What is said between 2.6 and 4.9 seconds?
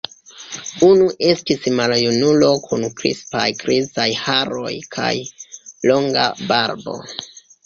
kun krispaj grizaj haroj